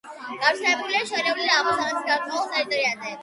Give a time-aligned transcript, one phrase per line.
[0.43, 3.15] გავრცელებულია შორეული აღმოსავლეთის გარკვეულ ტერიტორიებზე.